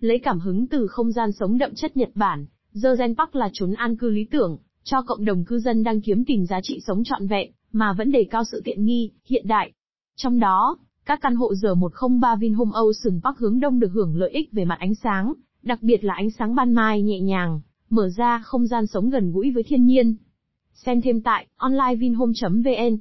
[0.00, 3.72] Lấy cảm hứng từ không gian sống đậm chất Nhật Bản, Zen Park là chốn
[3.72, 7.04] an cư lý tưởng, cho cộng đồng cư dân đang kiếm tìm giá trị sống
[7.04, 9.72] trọn vẹn, mà vẫn đề cao sự tiện nghi, hiện đại.
[10.16, 14.30] Trong đó, các căn hộ giờ 103 Vinhome Ocean Park hướng đông được hưởng lợi
[14.30, 15.32] ích về mặt ánh sáng,
[15.62, 17.60] đặc biệt là ánh sáng ban mai nhẹ nhàng,
[17.90, 20.16] mở ra không gian sống gần gũi với thiên nhiên.
[20.74, 22.96] Xem thêm tại onlinevinhome.vn